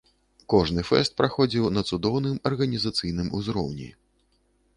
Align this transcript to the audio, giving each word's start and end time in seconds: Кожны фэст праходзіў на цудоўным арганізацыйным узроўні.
Кожны 0.53 0.85
фэст 0.89 1.11
праходзіў 1.21 1.67
на 1.75 1.81
цудоўным 1.91 2.41
арганізацыйным 2.51 3.27
узроўні. 3.43 3.89